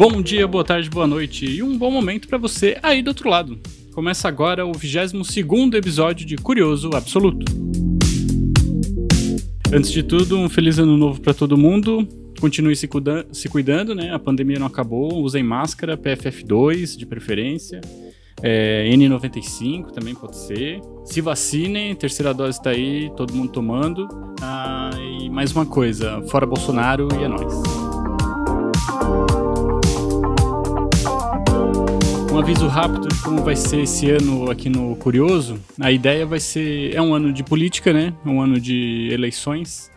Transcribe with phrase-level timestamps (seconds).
[0.00, 3.28] Bom dia, boa tarde, boa noite e um bom momento para você aí do outro
[3.28, 3.60] lado.
[3.92, 7.44] Começa agora o 22º episódio de Curioso Absoluto.
[9.70, 12.08] Antes de tudo, um feliz ano novo para todo mundo.
[12.40, 14.10] Continue se, cuida se cuidando, né?
[14.10, 15.22] A pandemia não acabou.
[15.22, 17.82] Usem máscara, PFF2 de preferência.
[18.42, 20.80] É, N95 também pode ser.
[21.04, 24.08] Se vacinem, terceira dose está aí, todo mundo tomando.
[24.40, 27.52] Ah, e mais uma coisa, fora Bolsonaro e é nóis.
[32.40, 35.60] Aviso rápido de como vai ser esse ano aqui no Curioso.
[35.78, 36.94] A ideia vai ser.
[36.94, 38.14] É um ano de política, né?
[38.24, 39.90] Um ano de eleições.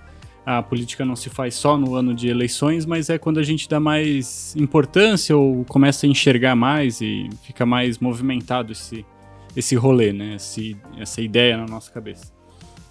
[0.46, 3.70] A política não se faz só no ano de eleições, mas é quando a gente
[3.70, 9.06] dá mais importância ou começa a enxergar mais e fica mais movimentado esse,
[9.56, 10.36] esse rolê, né?
[10.36, 12.34] Esse, essa ideia na nossa cabeça.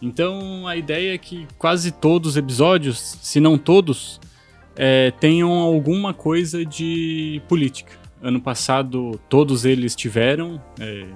[0.01, 4.19] Então a ideia é que quase todos os episódios, se não todos,
[4.75, 8.02] é, tenham alguma coisa de política.
[8.23, 10.63] Ano passado, todos eles tiveram.
[10.79, 11.09] É,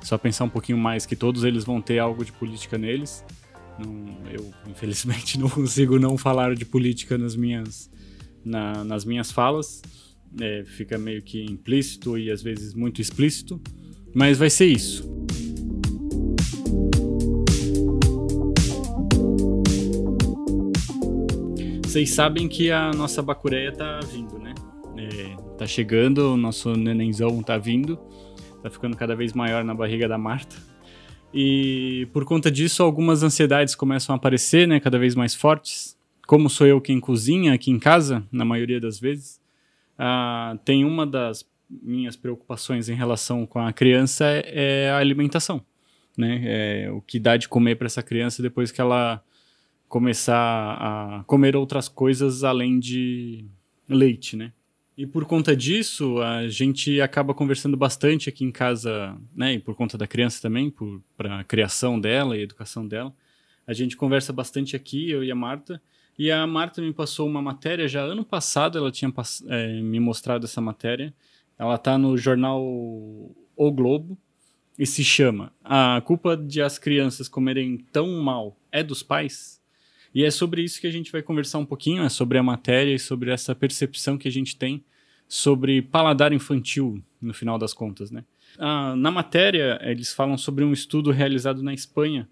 [0.00, 3.24] só pensar um pouquinho mais que todos eles vão ter algo de política neles.
[3.76, 7.90] Não, eu, infelizmente, não consigo não falar de política nas minhas,
[8.44, 9.82] na, nas minhas falas.
[10.40, 13.60] É, fica meio que implícito e às vezes muito explícito.
[14.14, 15.08] Mas vai ser isso.
[21.84, 24.47] Vocês sabem que a nossa Bacureia tá vindo, né?
[25.58, 27.98] Tá chegando, o nosso nenenzão tá vindo,
[28.62, 30.54] tá ficando cada vez maior na barriga da Marta.
[31.34, 35.98] E por conta disso, algumas ansiedades começam a aparecer, né, cada vez mais fortes.
[36.28, 39.40] Como sou eu quem cozinha aqui em casa, na maioria das vezes,
[39.98, 45.60] uh, tem uma das minhas preocupações em relação com a criança é, é a alimentação,
[46.16, 46.84] né?
[46.84, 49.22] É o que dá de comer para essa criança depois que ela
[49.88, 53.44] começar a comer outras coisas além de
[53.88, 54.52] leite, né?
[54.98, 59.54] E por conta disso, a gente acaba conversando bastante aqui em casa, né?
[59.54, 60.74] E por conta da criança também,
[61.16, 63.14] para a criação dela e educação dela.
[63.64, 65.80] A gente conversa bastante aqui, eu e a Marta.
[66.18, 69.12] E a Marta me passou uma matéria, já ano passado ela tinha
[69.46, 71.14] é, me mostrado essa matéria.
[71.56, 74.18] Ela está no jornal O Globo
[74.76, 79.57] e se chama A culpa de as crianças comerem tão mal é dos pais?
[80.14, 82.94] E é sobre isso que a gente vai conversar um pouquinho, é sobre a matéria
[82.94, 84.82] e sobre essa percepção que a gente tem
[85.28, 88.24] sobre paladar infantil, no final das contas, né?
[88.58, 92.26] Ah, na matéria, eles falam sobre um estudo realizado na Espanha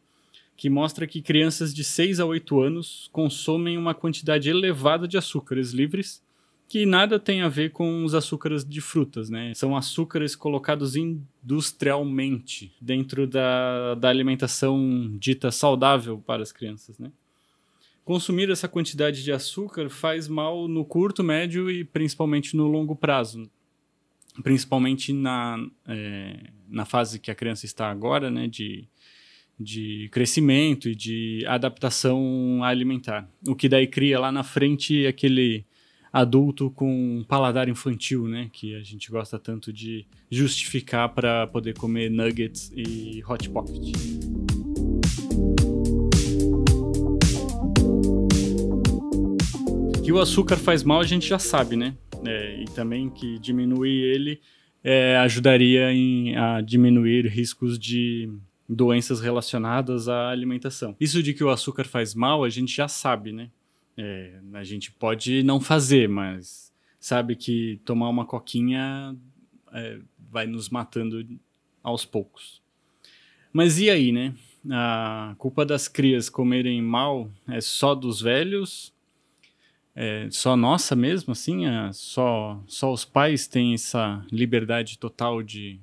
[0.56, 5.72] que mostra que crianças de 6 a 8 anos consomem uma quantidade elevada de açúcares
[5.72, 6.25] livres
[6.69, 9.53] que nada tem a ver com os açúcares de frutas, né?
[9.54, 17.12] São açúcares colocados industrialmente dentro da, da alimentação dita saudável para as crianças, né?
[18.06, 23.50] Consumir essa quantidade de açúcar faz mal no curto, médio e principalmente no longo prazo.
[24.44, 25.59] Principalmente na,
[25.89, 26.37] é,
[26.69, 28.87] na fase que a criança está agora, né, de,
[29.59, 33.28] de crescimento e de adaptação alimentar.
[33.44, 35.67] O que daí cria lá na frente aquele
[36.12, 42.09] adulto com paladar infantil, né, que a gente gosta tanto de justificar para poder comer
[42.09, 44.36] nuggets e hot pocket.
[50.06, 51.97] Que o açúcar faz mal a gente já sabe, né?
[52.25, 54.41] É, e também que diminuir ele
[54.84, 58.33] é, ajudaria em, a diminuir riscos de
[58.69, 60.94] doenças relacionadas à alimentação.
[61.00, 63.50] Isso de que o açúcar faz mal a gente já sabe, né?
[63.97, 69.12] É, a gente pode não fazer, mas sabe que tomar uma coquinha
[69.73, 69.99] é,
[70.31, 71.27] vai nos matando
[71.83, 72.62] aos poucos.
[73.53, 74.33] Mas e aí, né?
[74.71, 78.94] A culpa das crias comerem mal é só dos velhos
[79.99, 81.65] é, só nossa mesmo, assim?
[81.65, 85.81] É, só, só os pais têm essa liberdade total de,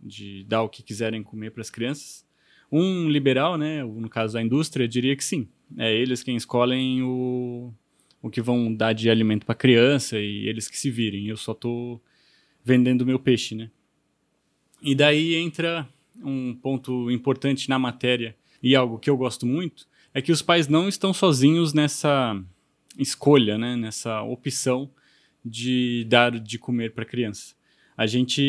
[0.00, 2.26] de dar o que quiserem comer para as crianças?
[2.70, 5.46] Um liberal, né, no caso da indústria, diria que sim.
[5.78, 7.72] É eles quem escolhem o,
[8.20, 11.28] o que vão dar de alimento para criança e eles que se virem.
[11.28, 12.02] Eu só estou
[12.64, 13.70] vendendo meu peixe, né?
[14.82, 15.88] E daí entra
[16.24, 20.66] um ponto importante na matéria e algo que eu gosto muito, é que os pais
[20.66, 22.42] não estão sozinhos nessa
[22.98, 24.90] escolha, né, nessa opção
[25.44, 27.54] de dar de comer para criança.
[27.96, 28.42] A gente,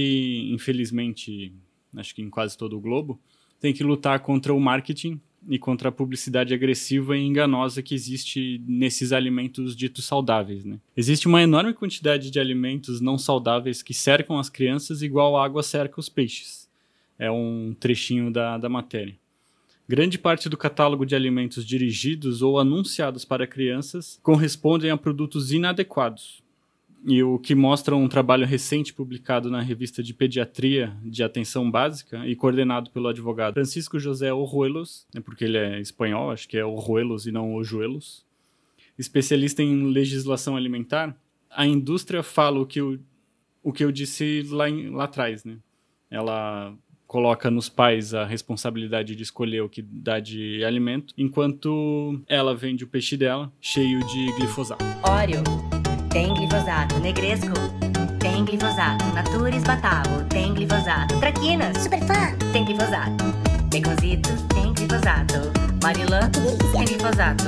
[0.51, 1.53] infelizmente,
[1.95, 3.19] acho que em quase todo o globo,
[3.59, 8.61] tem que lutar contra o marketing e contra a publicidade agressiva e enganosa que existe
[8.67, 10.65] nesses alimentos ditos saudáveis.
[10.65, 10.79] Né?
[10.97, 15.61] Existe uma enorme quantidade de alimentos não saudáveis que cercam as crianças igual a água
[15.61, 16.67] cerca os peixes.
[17.17, 19.15] É um trechinho da, da matéria.
[19.87, 26.43] Grande parte do catálogo de alimentos dirigidos ou anunciados para crianças correspondem a produtos inadequados.
[27.07, 32.25] e o que mostra um trabalho recente publicado na revista de Pediatria de Atenção Básica
[32.25, 36.65] e coordenado pelo advogado Francisco José Orruelos, né, porque ele é espanhol, acho que é
[36.65, 38.25] Orruelos e não Ojuelos,
[38.97, 41.15] especialista em legislação alimentar,
[41.51, 42.99] a indústria fala o que eu,
[43.61, 45.57] o que eu disse lá, em, lá atrás, né?
[46.09, 46.73] Ela
[47.07, 52.83] coloca nos pais a responsabilidade de escolher o que dá de alimento, enquanto ela vende
[52.83, 54.83] o peixe dela cheio de glifosato.
[55.03, 55.43] Óleo,
[56.11, 56.99] tem glifosato.
[56.99, 57.53] Negresco,
[58.19, 59.05] tem glifosato.
[59.13, 61.19] Natures Batavo, tem glifosato.
[61.19, 63.23] Traquinas, super fã, tem glifosato.
[63.71, 65.51] Baconzitos, tem glifosato.
[65.83, 66.29] Marilã,
[66.71, 67.45] tem glifosato.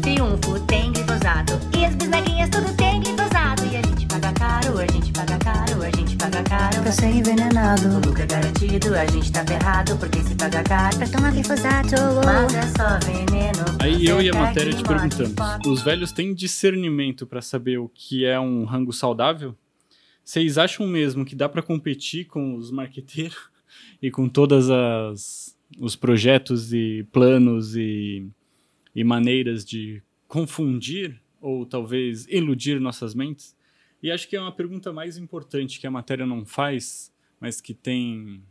[0.00, 1.54] Triunfo, tem glifosato.
[1.76, 3.64] E as bisnaguinhas, tudo tem glifosato.
[3.64, 6.82] E a gente paga caro, a gente paga caro, a gente paga caro.
[6.82, 7.88] Pra ser envenenado.
[7.88, 10.96] O lucro é garantido, a gente tá ferrado, porque se paga caro.
[10.96, 11.96] Pra tomar glifosato.
[12.24, 13.64] Mas é só veneno.
[13.80, 15.34] Aí eu e a matéria te perguntamos:
[15.66, 19.54] os velhos têm discernimento para saber o que é um rango saudável?
[20.24, 23.50] Vocês acham mesmo que dá para competir com os marqueteiros
[24.00, 28.24] e com todas as os projetos e planos e,
[28.94, 33.56] e maneiras de confundir ou talvez iludir nossas mentes?
[34.04, 37.10] E acho que é uma pergunta mais importante que a matéria não faz,
[37.40, 38.42] mas que tem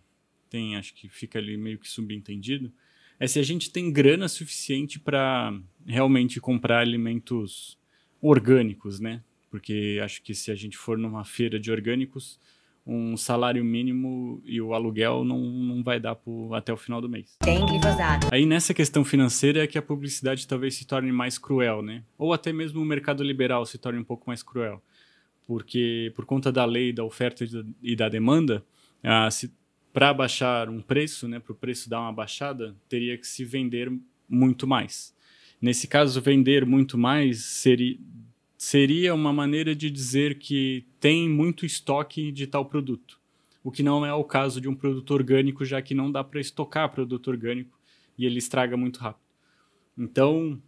[0.49, 2.73] tem acho que fica ali meio que subentendido,
[3.19, 5.53] é se a gente tem grana suficiente para
[5.85, 7.77] realmente comprar alimentos
[8.19, 9.21] orgânicos, né?
[9.51, 12.39] Porque acho que se a gente for numa feira de orgânicos,
[12.83, 17.07] um salário mínimo e o aluguel não, não vai dar pro, até o final do
[17.07, 17.37] mês.
[17.43, 18.27] Tem glifosato.
[18.31, 22.03] Aí nessa questão financeira é que a publicidade talvez se torne mais cruel, né?
[22.17, 24.81] Ou até mesmo o mercado liberal se torne um pouco mais cruel.
[25.45, 28.63] Porque por conta da lei da oferta e da- da demanda,
[29.03, 29.29] ah,
[29.91, 33.91] para baixar um preço, né, para o preço dar uma baixada, teria que se vender
[34.27, 35.13] muito mais.
[35.61, 37.97] Nesse caso, vender muito mais seria,
[38.57, 43.19] seria uma maneira de dizer que tem muito estoque de tal produto.
[43.63, 46.41] O que não é o caso de um produto orgânico, já que não dá para
[46.41, 47.79] estocar produto orgânico
[48.17, 49.23] e ele estraga muito rápido.
[49.97, 50.61] Então,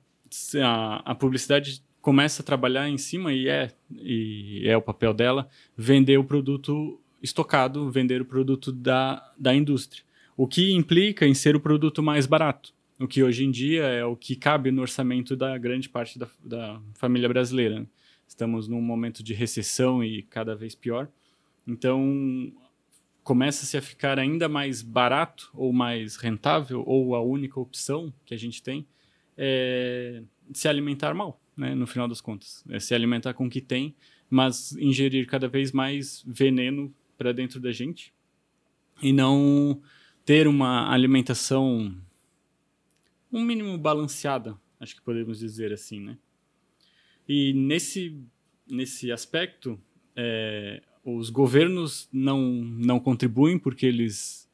[0.64, 5.50] a, a publicidade começa a trabalhar em cima e é, e é o papel dela
[5.76, 10.04] vender o produto estocado, vender o produto da, da indústria.
[10.38, 12.76] O que implica em ser o produto mais barato.
[13.00, 16.28] O que hoje em dia é o que cabe no orçamento da grande parte da,
[16.44, 17.80] da família brasileira.
[17.80, 17.88] né?
[18.28, 21.08] Estamos num momento de recessão e cada vez pior.
[21.66, 22.54] Então,
[23.24, 28.38] começa-se a ficar ainda mais barato ou mais rentável, ou a única opção que a
[28.38, 28.86] gente tem
[29.36, 30.22] é
[30.54, 32.64] se alimentar mal, né, no final das contas.
[32.70, 33.96] É se alimentar com o que tem,
[34.30, 38.14] mas ingerir cada vez mais veneno para dentro da gente
[39.02, 39.82] e não
[40.26, 41.96] ter uma alimentação
[43.32, 46.18] um mínimo balanceada, acho que podemos dizer assim, né?
[47.28, 48.18] E nesse
[48.68, 49.80] nesse aspecto,
[50.16, 54.50] é, os governos não não contribuem porque eles,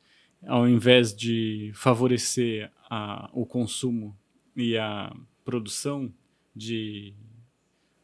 [0.46, 4.18] ao invés de favorecer a, o consumo
[4.56, 5.16] e a
[5.46, 6.12] produção
[6.56, 7.14] de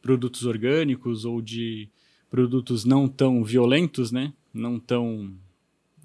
[0.00, 1.88] produtos orgânicos ou de
[2.30, 4.32] produtos não tão violentos, né?
[4.52, 5.34] Não tão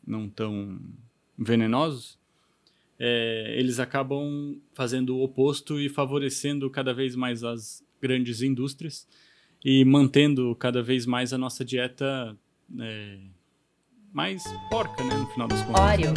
[0.06, 0.80] não tão
[1.38, 2.20] venenosos,
[3.00, 9.08] é, eles acabam fazendo o oposto e favorecendo cada vez mais as grandes indústrias
[9.64, 12.38] e mantendo cada vez mais a nossa dieta
[12.80, 13.18] é,
[14.12, 15.16] mais porca, né?
[15.16, 15.82] No final das contas.
[15.82, 16.14] Óleo,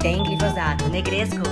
[0.00, 0.88] tem glifosato.
[0.88, 1.42] Negresco,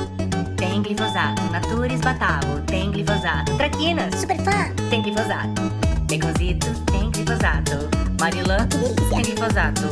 [0.60, 1.42] tem glifosato.
[1.50, 3.56] Natures Batavo, tem glifosato.
[3.56, 5.62] Traquinas, super fã, tem glifosato.
[6.08, 7.88] Baconzitos, tem glifosato.
[8.20, 8.58] Marilã,
[9.10, 9.82] tem glifosato.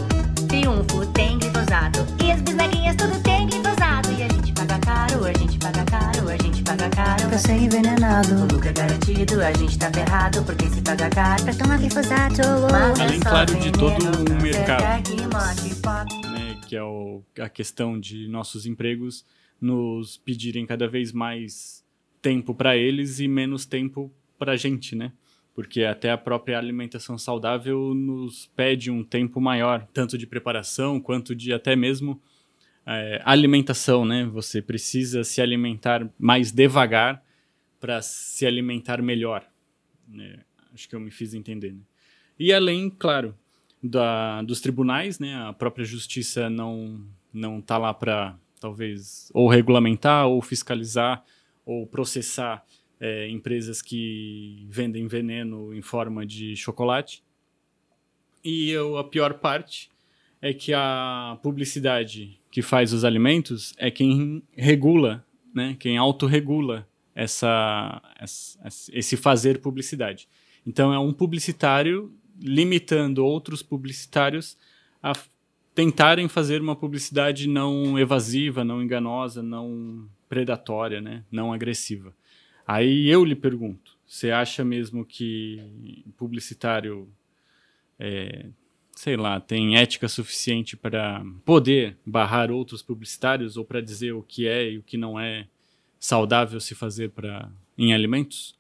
[0.49, 2.07] Triunfo, tem glifosato.
[2.23, 4.13] E as bisnaguinhas, tudo tem glifosato.
[4.13, 7.29] E a gente paga caro, a gente paga caro, a gente paga caro.
[7.29, 8.35] Pra ser envenenado.
[8.35, 11.45] O lucro é garantido, a gente tá ferrado, porque se paga caro.
[11.45, 12.43] Pra tomar glifosato.
[12.71, 15.11] Mas é Além, só claro, de todo o mercado.
[15.11, 16.29] e pode.
[16.29, 19.25] né, que é o- a questão de nossos empregos
[19.61, 21.85] nos pedirem cada vez mais
[22.23, 25.13] tempo para eles e menos tempo para a gente, né?
[25.55, 31.35] Porque até a própria alimentação saudável nos pede um tempo maior, tanto de preparação quanto
[31.35, 32.21] de até mesmo
[32.87, 34.25] é, alimentação, né?
[34.27, 37.23] Você precisa se alimentar mais devagar
[37.81, 39.45] para se alimentar melhor.
[40.07, 40.41] né?
[40.73, 41.73] Acho que eu me fiz entender.
[41.73, 41.81] Né?
[42.39, 43.35] E além, claro,
[43.83, 45.35] da, dos tribunais, né?
[45.35, 51.25] A própria justiça não não está lá para talvez ou regulamentar ou fiscalizar
[51.65, 52.65] ou processar
[53.01, 57.23] é, empresas que vendem veneno em forma de chocolate.
[58.45, 59.91] E eu, a pior parte
[60.41, 65.25] é que a publicidade que faz os alimentos é quem regula,
[65.55, 65.77] né?
[65.79, 68.59] Quem autorregula essa, essa,
[68.93, 70.29] esse fazer publicidade.
[70.67, 74.57] Então é um publicitário limitando outros publicitários
[75.03, 75.13] a
[75.79, 81.23] tentarem fazer uma publicidade não evasiva, não enganosa, não predatória, né?
[81.31, 82.13] não agressiva.
[82.67, 87.09] Aí eu lhe pergunto, você acha mesmo que publicitário,
[87.97, 88.47] é,
[88.91, 94.49] sei lá, tem ética suficiente para poder barrar outros publicitários ou para dizer o que
[94.49, 95.47] é e o que não é
[96.01, 98.58] saudável se fazer para em alimentos?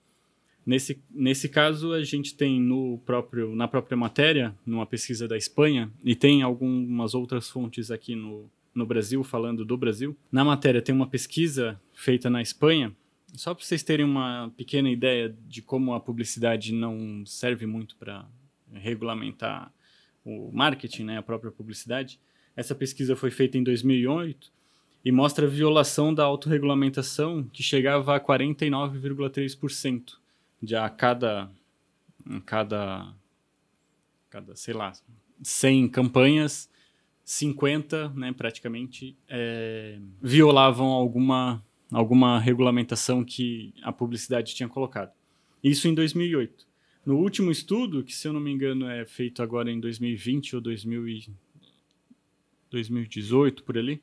[0.68, 5.90] Nesse, nesse caso, a gente tem no próprio, na própria matéria, numa pesquisa da Espanha,
[6.04, 10.14] e tem algumas outras fontes aqui no, no Brasil, falando do Brasil.
[10.30, 12.94] Na matéria tem uma pesquisa feita na Espanha,
[13.32, 18.26] só para vocês terem uma pequena ideia de como a publicidade não serve muito para
[18.70, 19.72] regulamentar
[20.22, 22.20] o marketing, né, a própria publicidade.
[22.54, 24.52] Essa pesquisa foi feita em 2008
[25.02, 30.18] e mostra a violação da autorregulamentação que chegava a 49,3%
[30.76, 31.50] a cada,
[32.44, 33.14] cada,
[34.28, 34.92] cada, sei lá,
[35.42, 36.70] 100 campanhas,
[37.24, 45.12] 50, né, praticamente, é, violavam alguma, alguma regulamentação que a publicidade tinha colocado.
[45.62, 46.66] Isso em 2008.
[47.04, 50.60] No último estudo, que se eu não me engano é feito agora em 2020 ou
[50.60, 51.30] 2000 e
[52.70, 54.02] 2018, por ali,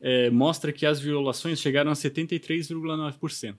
[0.00, 3.56] é, mostra que as violações chegaram a 73,9%.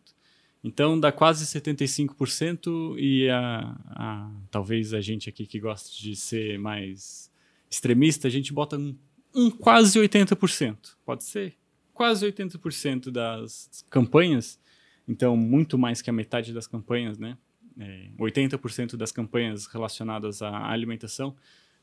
[0.65, 6.57] Então dá quase 75% e a, a, talvez a gente aqui que gosta de ser
[6.57, 7.31] mais
[7.69, 8.97] extremista, a gente bota um,
[9.35, 10.95] um quase 80%.
[11.05, 11.53] Pode ser?
[11.93, 14.59] Quase 80% das campanhas,
[15.07, 17.37] então muito mais que a metade das campanhas, né?
[17.77, 21.35] É, 80% das campanhas relacionadas à alimentação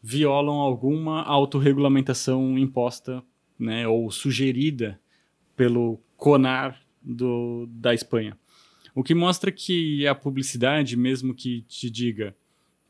[0.03, 3.23] violam alguma autorregulamentação imposta
[3.57, 5.01] né, ou sugerida
[5.55, 8.37] pelo CONAR do, da Espanha.
[8.95, 12.37] O que mostra que a publicidade, mesmo que te diga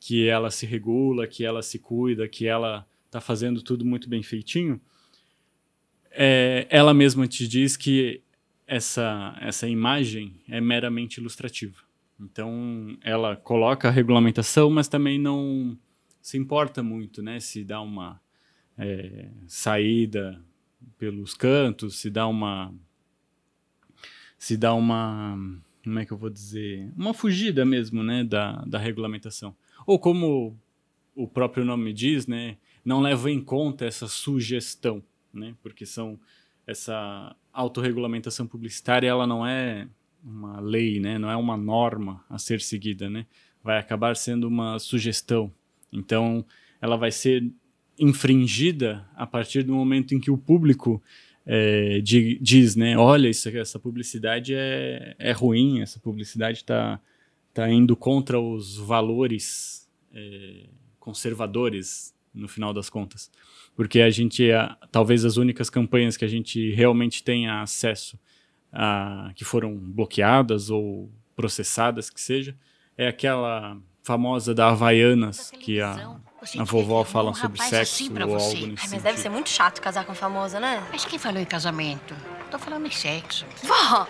[0.01, 4.23] que ela se regula, que ela se cuida, que ela está fazendo tudo muito bem
[4.23, 4.81] feitinho,
[6.11, 8.21] é, ela mesma te diz que
[8.67, 11.79] essa, essa imagem é meramente ilustrativa.
[12.19, 15.79] Então, ela coloca a regulamentação, mas também não
[16.21, 17.41] se importa muito, né?
[17.41, 18.21] Se dá uma
[18.79, 20.43] é, saída
[20.99, 22.73] pelos cantos, se dá uma
[24.39, 25.39] se dá uma
[25.83, 29.55] como é que eu vou dizer uma fugida mesmo, né, da, da regulamentação.
[29.87, 30.57] Ou como
[31.15, 36.19] o próprio nome diz, né, não leva em conta essa sugestão, né, porque são
[36.67, 39.89] essa autorregulamentação publicitária, ela não é
[40.25, 43.27] uma lei, né, não é uma norma a ser seguida, né,
[43.63, 45.53] vai acabar sendo uma sugestão.
[45.93, 46.45] Então,
[46.81, 47.45] ela vai ser
[47.99, 51.03] infringida a partir do momento em que o público
[51.45, 57.01] é, di, diz, né, olha, isso, essa publicidade é, é ruim, essa publicidade está
[57.53, 60.67] tá indo contra os valores é,
[60.99, 63.31] conservadores, no final das contas.
[63.75, 68.19] Porque a gente, a, talvez as únicas campanhas que a gente realmente tenha acesso
[68.73, 72.57] a, que foram bloqueadas ou processadas, que seja,
[72.97, 76.21] é aquela famosa da Havaianas, que a,
[76.59, 79.03] a vovó fala sobre sexo assim ou algo nesse Ai, mas sentido.
[79.03, 80.83] deve ser muito chato casar com famosa, né?
[80.91, 82.15] Mas quem falou em casamento?
[82.51, 83.47] Tô falando em sexo.
[83.63, 84.07] Vó!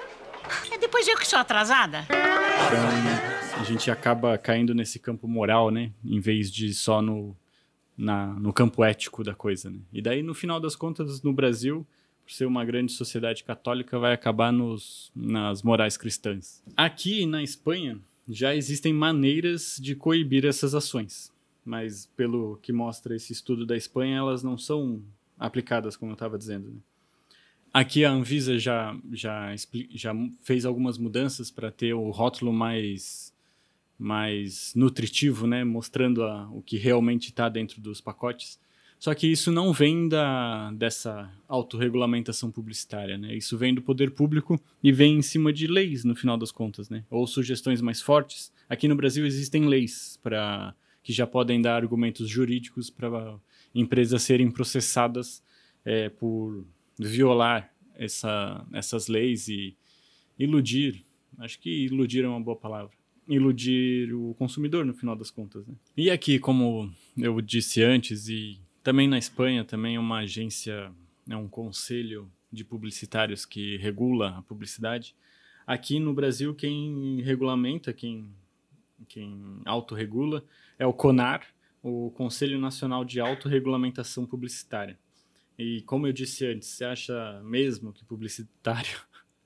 [0.71, 2.07] É depois eu que sou atrasada.
[2.07, 5.93] Então, a gente acaba caindo nesse campo moral, né?
[6.05, 7.37] Em vez de só no,
[7.97, 9.79] na, no campo ético da coisa, né?
[9.93, 11.87] E daí, no final das contas, no Brasil,
[12.25, 16.62] por ser uma grande sociedade católica, vai acabar nos, nas morais cristãs.
[16.77, 17.99] Aqui, na Espanha,
[18.29, 21.32] já existem maneiras de coibir essas ações.
[21.64, 25.02] Mas, pelo que mostra esse estudo da Espanha, elas não são
[25.38, 26.81] aplicadas, como eu estava dizendo, né?
[27.73, 29.54] Aqui a Anvisa já, já,
[29.95, 33.35] já fez algumas mudanças para ter o rótulo mais,
[33.99, 35.64] mais nutritivo, né?
[35.64, 38.61] mostrando a, o que realmente está dentro dos pacotes.
[38.99, 43.35] Só que isso não vem da, dessa autorregulamentação publicitária, né?
[43.35, 46.88] Isso vem do poder público e vem em cima de leis, no final das contas,
[46.88, 47.04] né?
[47.11, 48.52] Ou sugestões mais fortes.
[48.69, 50.73] Aqui no Brasil existem leis para
[51.03, 53.39] que já podem dar argumentos jurídicos para
[53.75, 55.43] empresas serem processadas
[55.85, 56.65] é, por
[56.99, 59.77] violar essa, essas leis e
[60.39, 61.05] iludir.
[61.39, 62.93] Acho que iludir é uma boa palavra.
[63.29, 65.67] Iludir o consumidor, no final das contas.
[65.67, 65.75] Né?
[65.97, 70.93] E aqui, como eu disse antes, e também na Espanha, também é uma agência,
[71.29, 75.15] é um conselho de publicitários que regula a publicidade.
[75.67, 78.29] Aqui no Brasil, quem regulamenta, quem,
[79.09, 80.45] quem autorregula,
[80.79, 81.47] é o CONAR,
[81.83, 84.99] o Conselho Nacional de Autorregulamentação Publicitária.
[85.59, 88.99] E como eu disse antes, você acha mesmo que publicitário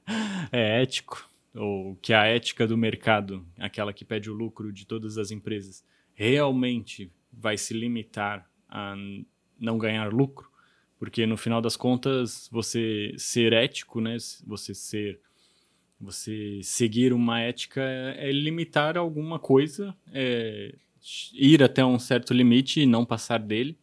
[0.52, 1.28] é ético?
[1.54, 5.84] Ou que a ética do mercado, aquela que pede o lucro de todas as empresas,
[6.14, 8.94] realmente vai se limitar a
[9.58, 10.50] não ganhar lucro,
[10.98, 15.20] porque no final das contas você ser ético, né, você ser
[16.00, 20.74] você seguir uma ética é, limitar alguma coisa, é
[21.32, 23.78] ir até um certo limite e não passar dele.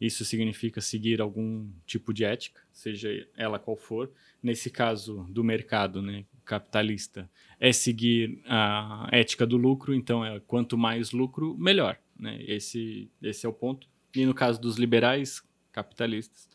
[0.00, 4.10] Isso significa seguir algum tipo de ética, seja ela qual for.
[4.40, 10.78] Nesse caso do mercado, né, capitalista, é seguir a ética do lucro, então é quanto
[10.78, 11.98] mais lucro, melhor.
[12.16, 12.40] Né?
[12.46, 13.88] Esse, esse é o ponto.
[14.14, 16.48] E no caso dos liberais capitalistas,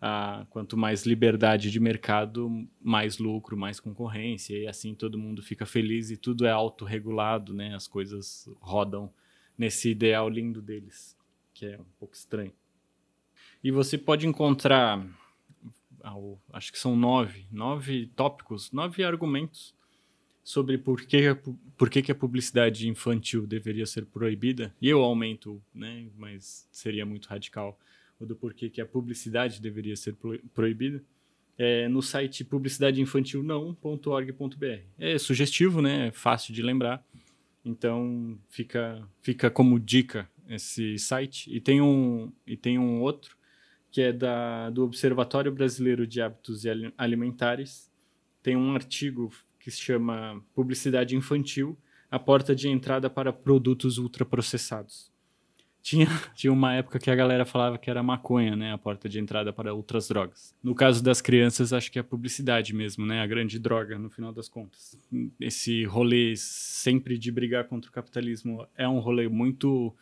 [0.00, 5.66] ah, quanto mais liberdade de mercado, mais lucro, mais concorrência, e assim todo mundo fica
[5.66, 7.74] feliz e tudo é autorregulado, né?
[7.74, 9.12] as coisas rodam
[9.58, 11.16] nesse ideal lindo deles,
[11.52, 12.52] que é um pouco estranho.
[13.62, 15.06] E você pode encontrar,
[16.50, 19.74] acho que são nove, nove tópicos, nove argumentos
[20.42, 21.36] sobre por que,
[21.76, 24.74] por que, que a publicidade infantil deveria ser proibida.
[24.80, 27.78] E eu aumento, né, mas seria muito radical,
[28.20, 31.02] o do porquê que a publicidade deveria ser pro- proibida.
[31.58, 34.80] É, no site publicidadeinfantilnão.org.br.
[34.98, 36.08] É sugestivo, né?
[36.08, 37.04] É fácil de lembrar.
[37.64, 41.54] Então fica, fica como dica esse site.
[41.54, 43.36] E tem um, e tem um outro
[43.90, 47.90] que é da, do Observatório Brasileiro de Hábitos Ali- Alimentares.
[48.42, 51.76] Tem um artigo que se chama Publicidade Infantil,
[52.10, 55.09] a porta de entrada para produtos ultraprocessados.
[55.82, 58.72] Tinha, tinha uma época que a galera falava que era maconha, né?
[58.72, 60.54] A porta de entrada para outras drogas.
[60.62, 63.20] No caso das crianças, acho que é a publicidade mesmo, né?
[63.20, 64.96] A grande droga, no final das contas.
[65.40, 69.94] Esse rolê sempre de brigar contra o capitalismo é um rolê muito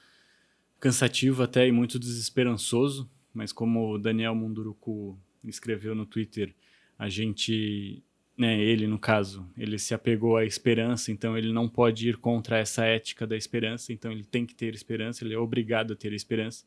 [0.80, 6.54] cansativo até e muito desesperançoso, mas como o Daniel Munduruku escreveu no Twitter,
[6.98, 8.02] a gente,
[8.38, 12.56] né, ele no caso, ele se apegou à esperança, então ele não pode ir contra
[12.56, 16.12] essa ética da esperança, então ele tem que ter esperança, ele é obrigado a ter
[16.12, 16.64] esperança.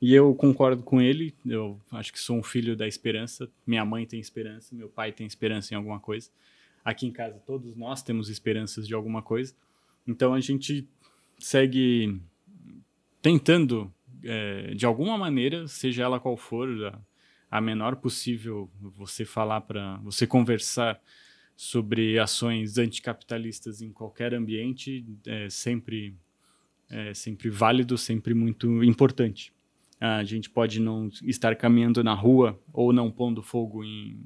[0.00, 4.06] E eu concordo com ele, eu acho que sou um filho da esperança, minha mãe
[4.06, 6.30] tem esperança, meu pai tem esperança em alguma coisa.
[6.82, 9.54] Aqui em casa todos nós temos esperanças de alguma coisa.
[10.08, 10.88] Então a gente
[11.38, 12.18] segue
[13.20, 13.92] tentando,
[14.24, 16.66] é, de alguma maneira, seja ela qual for,
[17.50, 21.00] a, menor possível, você falar para você conversar
[21.56, 26.14] sobre ações anticapitalistas em qualquer ambiente é sempre
[26.88, 29.52] é sempre válido, sempre muito importante.
[30.00, 34.18] A gente pode não estar caminhando na rua ou não pondo fogo em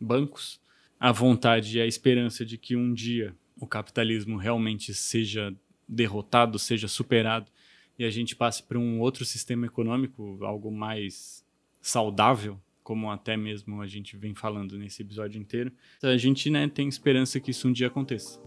[0.00, 0.60] bancos.
[0.98, 5.54] A vontade e a esperança de que um dia o capitalismo realmente seja
[5.88, 7.50] derrotado, seja superado
[7.98, 11.44] e a gente passe para um outro sistema econômico, algo mais
[11.80, 15.70] saudável, como até mesmo a gente vem falando nesse episódio inteiro.
[16.02, 18.40] A gente né, tem esperança que isso um dia aconteça.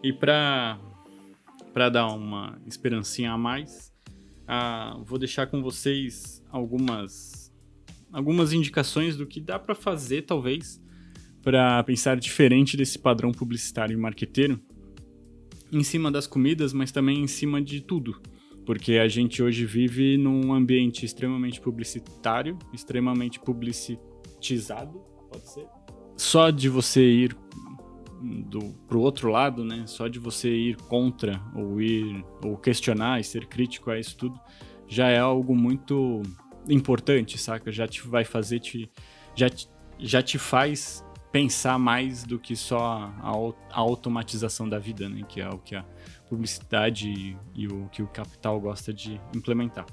[0.00, 0.78] E para
[1.90, 3.92] dar uma esperancinha a mais,
[5.04, 7.52] vou deixar com vocês algumas
[8.12, 10.80] algumas indicações do que dá para fazer talvez
[11.42, 14.62] para pensar diferente desse padrão publicitário e marqueteiro
[15.72, 18.22] em cima das comidas, mas também em cima de tudo.
[18.64, 25.00] Porque a gente hoje vive num ambiente extremamente publicitário, extremamente publicitizado,
[25.30, 25.66] pode ser.
[26.16, 27.36] Só de você ir
[28.46, 29.84] do, pro outro lado, né?
[29.86, 34.38] Só de você ir contra ou ir ou questionar e ser crítico a isso tudo,
[34.88, 36.22] já é algo muito
[36.68, 37.70] importante, saca?
[37.70, 38.90] Já te vai fazer te
[39.34, 43.28] já te, já te faz pensar mais do que só a,
[43.72, 45.24] a automatização da vida, né?
[45.28, 45.84] Que é o que a
[46.28, 49.84] publicidade e, e o que o capital gosta de implementar.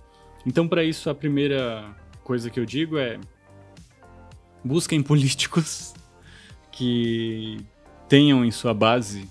[0.45, 3.19] Então, para isso, a primeira coisa que eu digo é
[4.63, 5.95] busquem políticos
[6.71, 7.57] que
[8.07, 9.27] tenham em sua base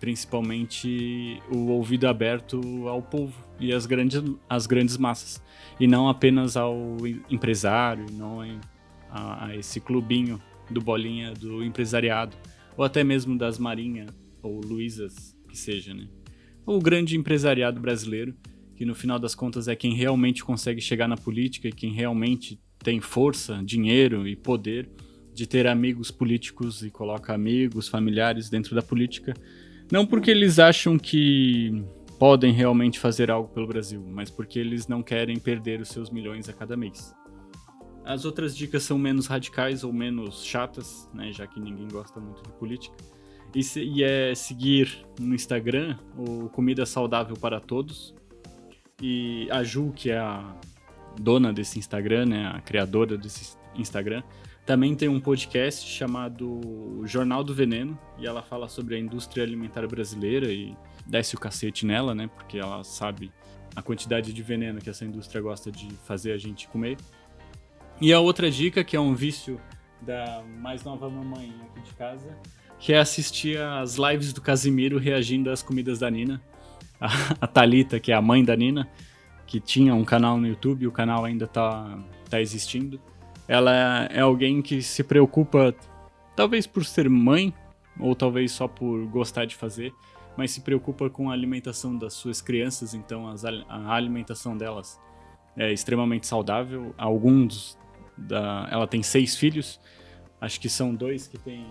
[0.00, 5.40] principalmente o ouvido aberto ao povo e às grandes, às grandes massas,
[5.78, 6.96] e não apenas ao
[7.30, 8.40] empresário, não
[9.10, 12.36] a, a esse clubinho do bolinha do empresariado,
[12.76, 14.06] ou até mesmo das Marinha
[14.42, 16.08] ou Luizas, que seja, né?
[16.66, 18.34] O grande empresariado brasileiro,
[18.74, 22.58] que no final das contas é quem realmente consegue chegar na política e quem realmente
[22.78, 24.88] tem força, dinheiro e poder
[25.32, 29.34] de ter amigos políticos e coloca amigos, familiares dentro da política,
[29.90, 31.84] não porque eles acham que
[32.18, 36.48] podem realmente fazer algo pelo Brasil, mas porque eles não querem perder os seus milhões
[36.48, 37.12] a cada mês.
[38.04, 42.42] As outras dicas são menos radicais ou menos chatas, né, já que ninguém gosta muito
[42.42, 42.94] de política.
[43.54, 48.14] E, se, e é seguir no Instagram o Comida Saudável para Todos.
[49.00, 50.54] E a Ju, que é a
[51.18, 54.22] dona desse Instagram, né, a criadora desse Instagram,
[54.66, 59.86] Também tem um podcast chamado Jornal do Veneno, e ela fala sobre a indústria alimentar
[59.86, 60.74] brasileira e
[61.06, 62.30] desce o cacete nela, né?
[62.34, 63.30] Porque ela sabe
[63.76, 66.96] a quantidade de veneno que essa indústria gosta de fazer a gente comer.
[68.00, 69.60] E a outra dica, que é um vício
[70.00, 72.36] da mais nova mamãe aqui de casa,
[72.78, 76.42] que é assistir as lives do Casimiro reagindo às comidas da Nina.
[77.00, 77.08] A,
[77.40, 78.88] a Thalita, que é a mãe da Nina,
[79.46, 83.00] que tinha um canal no YouTube, o canal ainda tá, tá existindo.
[83.46, 85.74] Ela é alguém que se preocupa,
[86.34, 87.54] talvez por ser mãe,
[87.98, 89.92] ou talvez só por gostar de fazer,
[90.36, 95.00] mas se preocupa com a alimentação das suas crianças, então as, a alimentação delas
[95.56, 96.94] é extremamente saudável.
[96.98, 97.78] Alguns
[98.16, 99.80] da, ela tem seis filhos,
[100.40, 101.66] acho que são dois que têm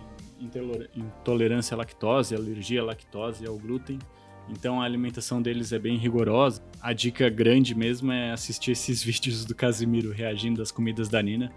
[0.95, 3.99] intolerância à lactose, alergia à lactose e ao glúten.
[4.49, 6.61] Então a alimentação deles é bem rigorosa.
[6.81, 11.51] A dica grande mesmo é assistir esses vídeos do Casimiro reagindo às comidas da Nina,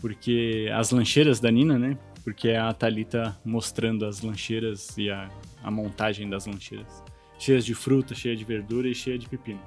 [0.00, 1.98] porque as lancheiras da Nina, né?
[2.22, 5.28] Porque é a Talita mostrando as lancheiras e a,
[5.62, 7.02] a montagem das lancheiras,
[7.38, 9.60] cheias de fruta, cheia de verdura e cheia de pepino.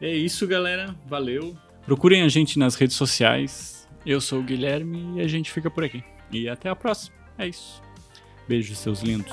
[0.00, 0.94] É isso, galera.
[1.06, 1.56] Valeu.
[1.86, 3.88] Procurem a gente nas redes sociais.
[4.04, 6.02] Eu sou o Guilherme e a gente fica por aqui.
[6.32, 7.16] E até a próxima.
[7.38, 7.80] É isso.
[8.48, 9.32] Beijos, seus lindos.